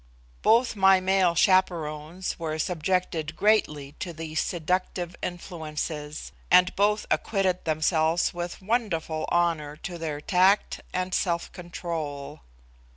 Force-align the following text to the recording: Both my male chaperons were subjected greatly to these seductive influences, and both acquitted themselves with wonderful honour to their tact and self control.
Both 0.41 0.75
my 0.75 0.99
male 0.99 1.35
chaperons 1.35 2.39
were 2.39 2.57
subjected 2.57 3.35
greatly 3.35 3.91
to 3.99 4.13
these 4.13 4.39
seductive 4.39 5.15
influences, 5.21 6.31
and 6.49 6.75
both 6.75 7.05
acquitted 7.11 7.65
themselves 7.65 8.33
with 8.33 8.63
wonderful 8.63 9.29
honour 9.31 9.75
to 9.75 9.99
their 9.99 10.19
tact 10.19 10.81
and 10.91 11.13
self 11.13 11.51
control. 11.51 12.41